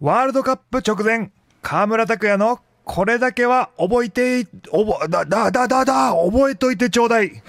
[0.00, 1.30] ワールドカップ直前
[1.62, 7.42] 河村拓哉のこれだけは覚えてい覚だだだだだ覚えといてちょうだい。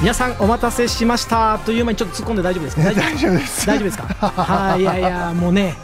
[0.00, 1.58] 皆さんお待たせしました。
[1.64, 2.82] という間にちょっと突っ込んで大丈夫ですか？
[2.92, 3.66] 大丈夫です。
[3.66, 4.04] 大丈夫ですか？
[4.28, 5.74] はいいやいやもうね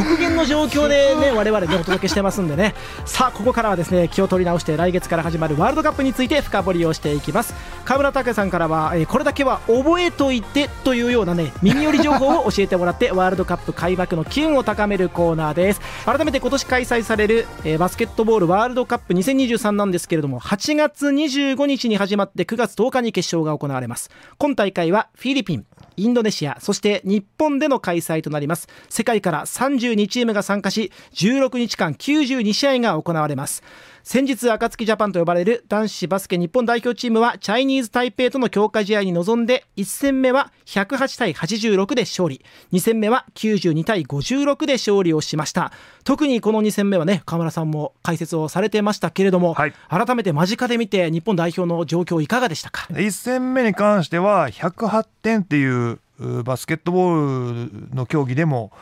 [0.00, 2.74] 極限の状況でね我々ねお届けしてますんでね。
[3.04, 7.54] さあここからはですね気を取り直して来月から始まるワールドカップについて深掘りをしていきます。
[7.84, 15.80] 河村拓哉さんからは、えーこれだけは覚えといてというようなね耳寄り情報を教えてもらってワールドカップ開幕の機運を高めるコーナーです。
[16.06, 24.10] 改めて今年開催される、えーバスケットボールワールドカップ2023なんですけれども8月25日に始まって9月10日に決勝が行われます。
[24.38, 28.68] 今大会はフィリピンインドネシアそして日本での開催となります。
[28.88, 29.46] 世界から
[29.90, 33.62] 32チームが参加し16日間92試合が行われます。
[34.02, 42.42] 先日暁ジャパンと呼ばれる男子バスケ日本代表チームはチャイニーズ台北との強化試合に臨んで1戦目は108対86で勝利。
[42.72, 45.72] 2戦目は92対56で勝利をしました。
[46.04, 49.74] 特にこの2戦目はね河村さんも解説をされてましたけれども、はい。
[49.88, 58.72] 改めて間近で見て日本代表の状況いかがでしたか？1戦目に関しては108点っていううバスケットボールの競技でも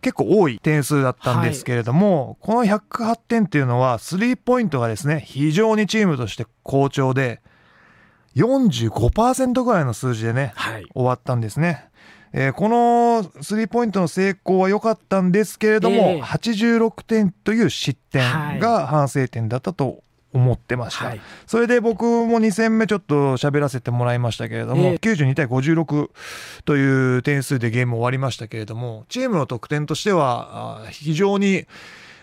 [0.00, 7.40] 結構多い点数だったんですけれども、この108点っていうのはスリーポイントがですね非常にチームとして好調で
[8.36, 10.84] 45%ぐらいの数字でねはい。
[10.94, 11.88] 終わったんですね。
[12.32, 16.22] えーこのスリーポイントの成功は良かったんですけれども、ええ。
[16.22, 20.02] 86点という失点が反省点だったと
[20.36, 21.20] 思ってました、はい。
[21.46, 24.94] それで僕も2戦目ちょっと喋らせてもらいましたけれども、ええ。
[24.96, 26.10] 92対56
[26.64, 31.66] という点数でゲーム終わりましたけれどもチームの得点としては非常に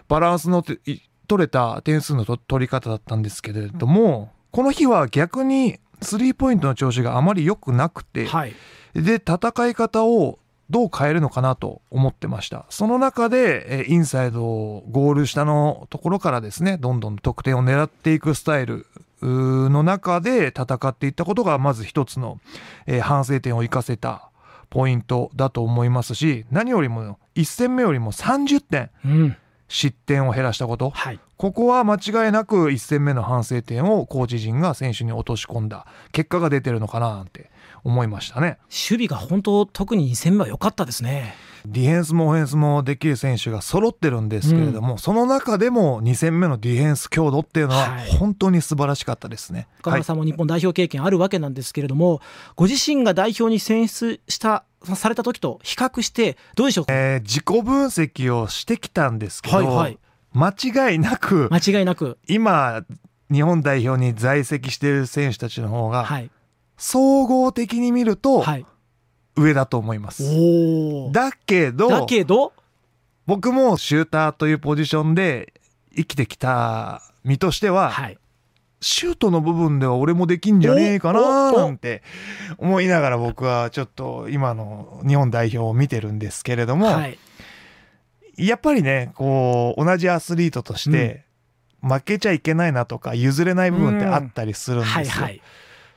[0.08, 1.02] バランスの取
[1.38, 8.54] れた点数のと取り方だったんですけれどもこの日は逆にスリーポイントの調子があまり良くなくて、はい。
[8.94, 10.38] で戦い方を
[10.74, 12.66] どう変えるのかなと思ってました。
[12.70, 18.88] その中でえーインサイドゴール下のところからですねどんどん得点を狙っていくスタイル
[19.22, 22.40] の中で戦っていったことがまず一つの、
[22.88, 24.30] えー反省点を生かせた
[24.72, 29.38] ポイントだと思いますし何よりも1戦目よりも30点うん。
[29.70, 30.90] 失点を減らしたこと。
[30.90, 35.86] はいここは間違いなく1戦目の反省点をコーチ陣が選手に落とし込んだ。
[36.14, 37.52] 結果が出てるのかななんて
[37.84, 38.60] 思いましたね。
[38.70, 41.36] 守備が本当特に2戦目は良かったですね。
[41.66, 48.12] ディフェンスもオフェンスもできる選手が揃ってるんですけれども、その中でも2戦目のディフェンス強度っていうのははい。
[48.12, 49.68] 本当に素晴らしかったですね。
[49.82, 52.22] 岡村さんも日本代表経験あるわけなんですけれども、
[52.56, 54.64] ご自身が代表に選出した
[54.96, 60.00] された時と比較してどうでしょうか、えー自己分析をしてきたんですけど、はいはい
[60.34, 62.84] 間違いなく間違いなく、今
[63.32, 66.30] 日本代表に在籍している選手たちの方がはい。
[66.78, 68.66] 総合的に見るとはい、
[69.36, 70.24] 上だと思います。
[71.12, 72.54] だけどだけど
[73.26, 75.54] 僕もシューターというポジションで
[75.96, 78.18] 生きてきた身としては、はい。
[78.82, 82.04] シュートの部分では俺もできんじゃねえかおなおなんて
[82.58, 87.18] 思いながら僕はちょっと今の日本代表を見てるんですけれども、はい
[88.38, 91.26] やっぱりねこう同じアスリートとして
[91.82, 94.96] 負けちゃいけないなとか譲れない部分ってあったりするんですよ。
[94.96, 95.42] はいはい。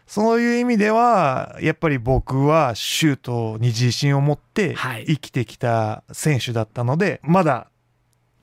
[0.07, 5.05] そういう意味ではやっぱり僕はシュートに自信を持ってはい。
[5.07, 7.69] 生きてきた選手だったので、まだ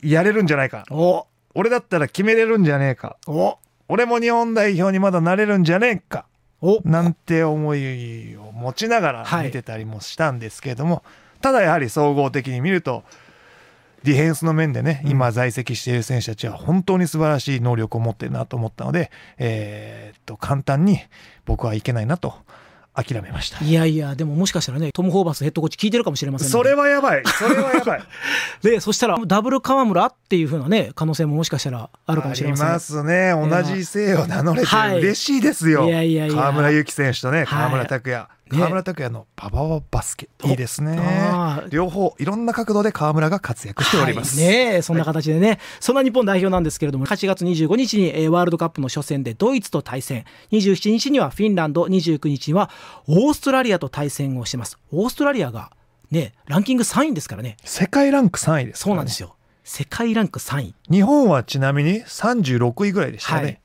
[0.02, 0.84] やれるんじゃないか。
[0.90, 1.28] お。
[1.56, 3.18] 俺だったら決めれるんじゃねえか。
[3.28, 3.58] お。
[3.88, 6.26] 俺も日本代表にまだなれるんじゃねえか。
[6.62, 6.82] お。
[6.84, 9.46] なんて思いを持ちながらはい。
[9.46, 11.04] 見てたりもしたんですけれども、
[11.42, 13.04] ただやはり総合的に見ると
[14.04, 15.12] ディフェンスの面でね、うん。
[15.12, 21.00] 今在籍している選手たちは本当に素晴らしい能力を持ってるなと思ったので、えーっと簡単に
[21.46, 22.34] 僕はいけないなと
[22.96, 23.64] 諦めました。
[23.64, 28.04] いやいやでももしかしたらねトム・ホーバスヘッドコーチ聞いてるかもしれませんのでそれはやばいそれはやばい。
[28.62, 33.32] でそしたらダブル川村っていう風なね可能性ももしかしたらあるかもしれませんありますね。
[33.32, 35.00] 同じ姓を名乗れてはい。
[35.00, 36.36] 嬉しいですよ、いやいやいや。
[36.36, 37.48] 河村勇輝選手とねはい。
[37.48, 40.30] 河村拓哉、ね河村拓哉のパパパバスケ。
[40.44, 41.00] いいですね。
[41.70, 50.26] 両方いろんな角度で河村が活躍しております、はい、ねえそんな形でね、そんな日本代表なんですけれども8月25日にえーワールドカップの初戦でドイツと対戦。
[50.52, 52.70] 27日にはフィンランド29日には
[53.08, 54.78] オーストラリアと対戦をします。
[54.92, 55.72] オーストラリアが
[56.12, 57.58] ねランキング3位ですからね。
[57.64, 59.36] 世界ランク3位ですそうなんですよ。
[59.64, 60.76] 世界ランク3位。
[60.92, 63.60] 日本はちなみに36位ぐらいでしたね、はい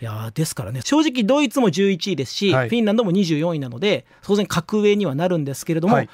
[0.00, 0.80] いやーですからね。
[0.82, 2.68] 正直ドイツも11位ですし、はい。
[2.68, 6.08] フィンランドも24位なので当然格上にはなるんですけれども、はい。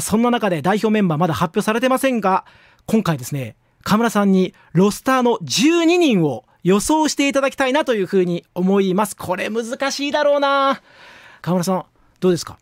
[0.00, 2.44] そんな中で代表メンバーまだ発表されてませんが
[2.86, 9.16] 今回ですね河村さんにロスターの12人を予想していただきたいなというふうに思います。
[9.16, 10.80] これ難しいだろうな。
[11.42, 11.84] 川村さん
[12.20, 12.58] どうですか？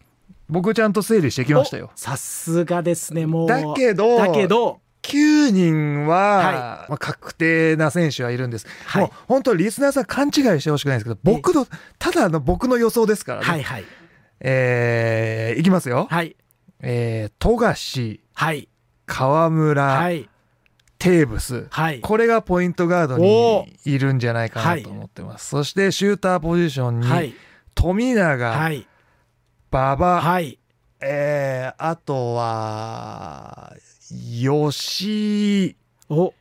[0.49, 1.91] 僕ちゃんと整理してきましたよ。
[1.95, 3.49] おさすがですねもう。
[3.49, 6.55] だけどだけど9人は、はい。
[6.55, 9.03] まあ、確定な選手はいるんです、はい。
[9.03, 11.67] もう本当リスナーさん勘違いしてほしくないんですけど僕の
[11.99, 13.85] ただの僕の予想ですからね、はいはい。
[14.41, 16.37] えーいきますよ、はい。
[16.81, 18.69] えー富樫はい。
[19.07, 20.29] 河村、はい。
[20.99, 21.67] テーブス。
[21.71, 22.01] はい。
[22.01, 27.35] これがポイントガードおにいるんじゃないかなと思ってます、そしてシューターポジションにはい。
[27.75, 28.87] 富永、はい。
[29.71, 30.59] 馬場、はい。
[31.01, 33.73] えーあとは
[34.15, 35.77] 吉
[36.09, 36.33] お。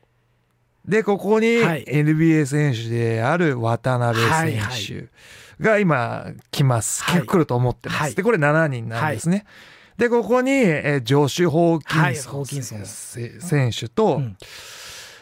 [0.88, 1.86] でここにはい。
[1.86, 4.54] NBA 選手である渡辺選はい
[4.86, 5.10] 手
[5.60, 7.26] が今来ます、はい。
[7.26, 8.16] 来ると思ってます、はい。
[8.16, 9.46] でこれ7人なんですね、
[9.98, 14.38] でここに、えージョシュ・ホーキはいンソン,、選手と、うん。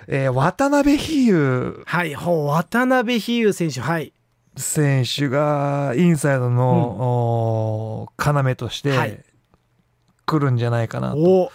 [0.08, 4.12] えー渡辺比喩はい渡辺比喩選手はい。
[4.58, 6.74] 選手がインサイドの、
[8.06, 9.12] おー要としはい。
[9.12, 9.26] て
[10.26, 11.18] 来るんじゃないかなと。
[11.18, 11.52] お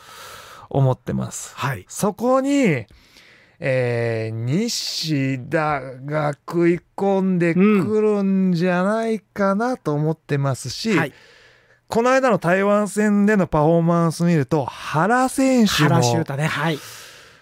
[0.70, 1.55] 思ってます。
[1.56, 1.85] はい。
[1.88, 2.87] そこに、
[3.61, 11.12] えー西田が食い込んでくるんじゃないかなと思ってますし、はい。
[11.88, 16.47] この間の台湾戦でのパフォーマンス見ると原選手も原修太ね。
[16.47, 16.79] はい。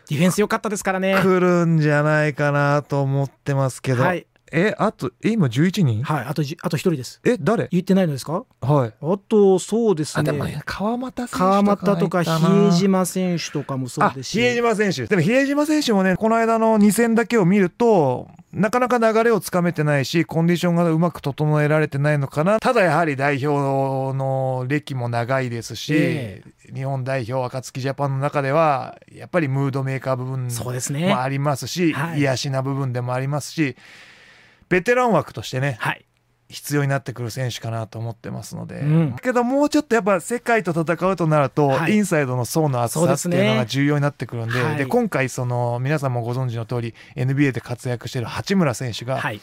[0.08, 1.16] ディフェンス良かったですからね。
[1.20, 6.02] 来るんじゃないかなと思ってますけど、はいえあとえ今11人？
[6.04, 7.20] はいあとじあと一人です。
[7.24, 7.68] え誰？
[7.70, 8.44] 言ってないのですか？
[8.60, 8.94] はい。
[9.00, 10.62] あとそうですね。
[10.64, 14.38] 川又選手川又とか比江比島選手とかもそうですし。
[14.38, 15.06] 比江島選手。
[15.06, 22.60] でも比江島選手もねこの間の2戦だけを見るとなかなか流れをつかめてないしコンディションがうまく整えられてないのかな。
[22.60, 26.42] ただやはり代表の歴も長いですし、え。
[26.74, 31.08] 日本代表暁ジャパンの中ではやっぱりムードメーカー部分そうですね。
[31.08, 32.20] もありますし、はい。
[32.20, 33.76] 癒しな部分でもありますし
[34.68, 36.04] ベテラン枠としてねはい。
[36.48, 39.16] 必要になってくる選手かなと思ってますので、うん。
[39.20, 41.94] けどもうちょっとやっぱ世界と戦うとなると、はい。
[41.94, 44.62] インサイドの層の厚さっていうのが重要になってくるんで。
[44.62, 44.76] はい。
[44.76, 49.40] で今回その皆さんもご存知の通り NBA で活躍している八村選手がはい。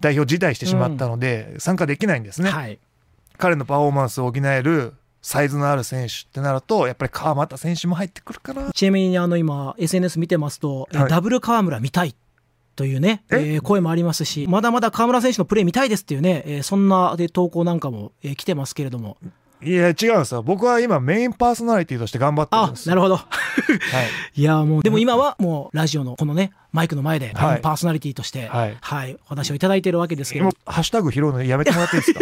[0.00, 2.78] 代表辞退してしまったので、参加できないんですね、はい。
[3.36, 8.72] 彼のパフォーマンスを補えるサイズのある選手ってなるとやっぱり川又選手も入ってくるかな。
[8.72, 11.10] ちなみにあの今 SNS 見てますと、えはい。
[11.10, 12.14] ダブル川村見たい
[12.76, 13.54] というね、え？
[13.54, 19.16] えー声もありますしまだまだ川村選手のプレー見たいですっていうね、えーそんなで投稿なんかも、えー来てますけれども。
[19.62, 20.42] いや違うんですよ。
[20.42, 23.16] 僕は今メインパーソナリティとして頑張ってるんあですなるほど。
[23.16, 23.26] はい。
[24.38, 27.60] いやもうでも今はもうラジオのこのねマイクの前で、はい。
[27.62, 30.50] パーソナリティとしてははいい、お話をいただいてるわけですけど。
[30.66, 32.20] ハッシュタグ拾うのやめてもらっていいですか？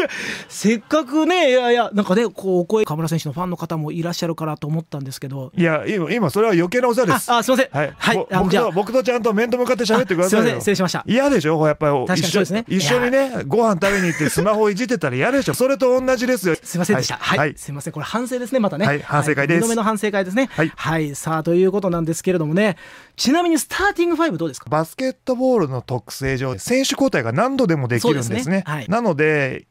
[0.48, 5.50] せっかくねいやいやなんかねこうお声河村選手のファンの方もいらっしゃるからと思ったんですけど。
[5.56, 7.32] いや今今それは余計なお世話です。
[7.32, 7.68] ああすいません。
[7.72, 8.64] はい、ぼ僕あじゃあ。
[8.66, 10.60] と僕とちゃんと面と向かって喋ってくださいすいません。
[10.60, 11.04] 失礼しました。
[11.06, 11.66] 嫌でしょ？
[11.66, 12.64] やっぱり確かにね。
[12.68, 15.54] 一緒にねご飯食べに行ってスマホいじってたら嫌でしょ。
[15.54, 16.54] それと同じですよ。
[16.62, 17.16] すいませんでした。
[17.16, 17.54] はい、はい。
[17.56, 17.92] すいません。
[17.92, 18.86] これ反省ですね、またね。
[18.86, 19.00] はい。
[19.00, 19.58] 反省会です。
[19.58, 20.48] 2度目の反省会ですね。
[20.76, 21.14] はい。
[21.14, 22.76] さあ、ということなんですけれどもね。
[23.16, 24.68] ちなみにスターティングファイブどうですか？
[24.68, 28.42] バスケットボールの特性上選手交代が何度でもできるんですね。
[28.42, 28.64] すね。
[28.66, 28.88] はい。
[28.88, 29.66] なので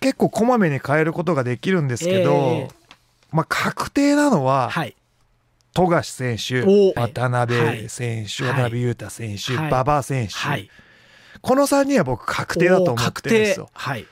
[0.00, 2.68] 結構こまめに変えることができるんですけど、ええ。
[3.30, 4.96] まあ確定なのははい。
[5.72, 8.52] 富樫選手お渡辺選手、はい。
[8.54, 9.68] 渡辺裕太選手、はい。
[9.68, 10.68] 馬場選手、はい。
[11.40, 13.70] この3人は僕確定だと思ってるんですよ。
[13.72, 14.06] はい。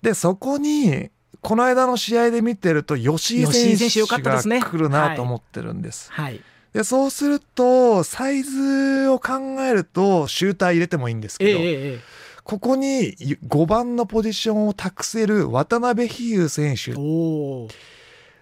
[0.00, 1.10] でそこに
[1.42, 6.10] この間の試合で見てると吉井選手が来るなと思ってるんです。
[6.12, 6.40] はい。
[6.72, 12.00] でそうするとサイズを考えるとシューター入れてもいいんですええけど、えええ
[12.42, 13.14] ここに
[13.46, 16.92] 5番のポジションを託せる渡辺比喩選手。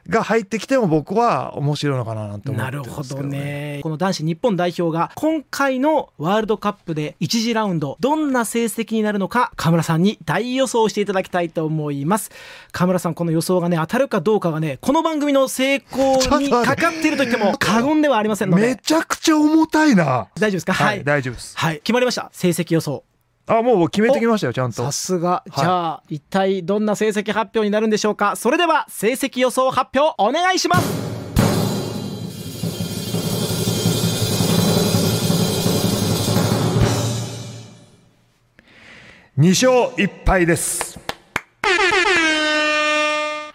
[0.09, 3.39] が入ってきても僕は面白いのかななんて思ってなるほどね。
[3.77, 3.81] ね。
[3.83, 12.31] この男子日本代表が今回のワールドカップで1次ラウンドどんな成績になるのか河村さんに大予想していただきたいと思います
[12.73, 20.29] 河村さんこの予想がね当たるかどうかがねこの番組の成功にかかっていると言っても過言ではありませんのめでちゃくちゃ重たいな。
[20.39, 20.73] 大丈夫ですか？
[20.73, 21.57] は、はいい、大丈夫です。
[21.59, 23.05] はい、決まりました成績予想
[23.51, 24.83] あもう決めてきましたよちゃんと。
[24.85, 24.93] さ。
[24.93, 28.37] すが、じゃあ一体どんな成績発表になるんでしょうか？
[28.37, 31.09] それでは成績予想発表お願いします。
[39.39, 41.01] 2勝1敗です。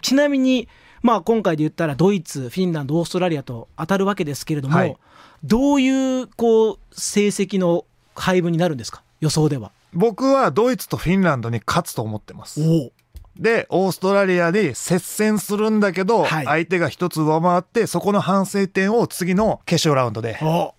[0.00, 0.68] ちなみに
[1.02, 4.96] まあ今回で言ったらドイツフィンランドオーストラリアと当たるわけですけれども、はい。
[5.44, 7.84] どういうこう成績の
[8.16, 9.04] 配分になるんですか？
[9.20, 12.62] 予想では僕はドイツとフィンランドに勝つと思ってます。
[12.62, 12.92] お。
[13.38, 16.44] でオーストラリアで接戦するんだけど、はい。
[16.44, 20.74] 相手が一つ上回ってそこの反省点を次の決勝ラウンドでお。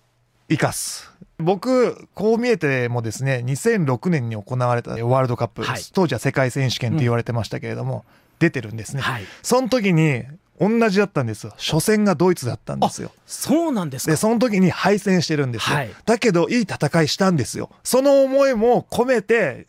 [0.48, 1.12] 生かす。
[1.38, 5.80] 僕こう見えてもですね2006年に行われたワールドカップ、はい。
[5.92, 8.04] 当時は世界選手権と言われてましたけれども、
[8.38, 9.24] 出てるんですね、はい。
[9.42, 10.24] その時に
[10.60, 11.52] 同じだったんですよ。
[11.58, 13.12] 初戦がドイツだったんですよ。
[13.26, 14.12] そうなんですか。
[14.12, 15.90] でその時に敗戦してるんですよ、はい。
[16.04, 17.70] だけどいい戦いしたんですよ。
[17.84, 19.66] その思いも込めて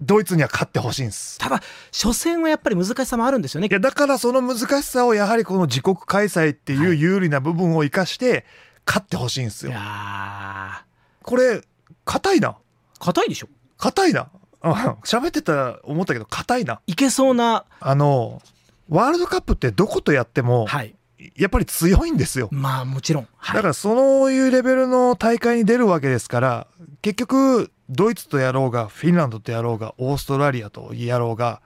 [0.00, 1.38] ドイツには勝ってほしいんです。
[1.38, 1.62] ただ
[1.92, 3.68] 初戦はやっぱり難しさもあるんですよね。
[3.70, 8.44] いやだからその難しさをやはりこの自国開催っていう有利な部分を生かして
[8.86, 9.72] 勝ってほしいんですよ。
[9.72, 10.84] いや
[11.22, 11.62] これ
[12.04, 12.50] 硬いな。
[12.50, 12.54] ー
[12.98, 13.48] 硬いでしょ。
[13.78, 14.28] 硬いな。
[14.62, 16.80] うん喋ってたら思ったけど硬いな。
[16.86, 17.64] いけそうな。
[17.80, 18.42] あの
[18.90, 20.94] ワールドカップってどことやってもはい。
[21.36, 22.48] やっぱり強いんですよ。
[22.50, 26.66] まあもちろん、はい、だからそういうレベルの大会に出るわけですから
[27.02, 31.60] 結局ドイツとやろうがフィンランドとやろうがオーストラリアとやろうが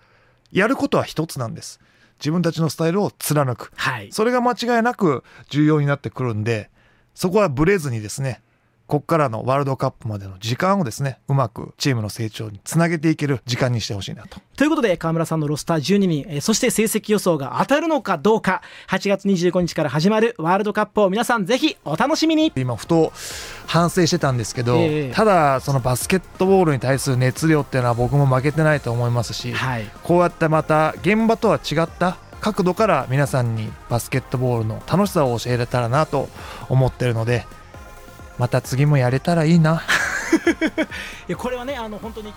[0.50, 1.80] やることは一つなんです。
[2.18, 3.70] 自分たちのスタイルを貫く。
[3.76, 4.10] はい。
[4.10, 6.70] それが間違いなく重要になってくるんで
[7.14, 8.42] そこはブレずにですね
[8.86, 14.40] こっからのワールドカップまでの時間をですねうまくチームの成長につなげていける時間にしてほしいなと。
[14.56, 22.52] ということで川村さんのロスター12人、えーそして成績予想が当たるのかどうか8月25日から始まるワールドカップを皆さんぜひお楽しみに。
[22.54, 23.12] 今ふと
[23.66, 25.12] 反省してたんですけど、ええ。
[25.14, 29.90] ただそのバスケットボールに対する熱量っていうのは僕も負けてないと思いますし、はい。
[30.02, 36.28] こうやってまた現場とは違った角度から皆さんにバスケットボールの楽しさを教えれたらなと
[36.68, 37.46] 思ってるので
[38.38, 39.82] また次もやれたらいいな。
[41.28, 42.32] いやこれはねあの本当に